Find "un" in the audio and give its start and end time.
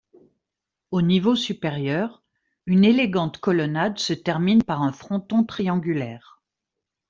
4.81-4.91